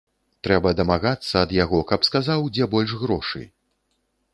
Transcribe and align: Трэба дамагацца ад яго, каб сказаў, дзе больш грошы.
Трэба 0.47 0.71
дамагацца 0.79 1.35
ад 1.47 1.53
яго, 1.57 1.85
каб 1.93 2.09
сказаў, 2.11 2.51
дзе 2.57 2.65
больш 2.77 3.01
грошы. 3.05 3.41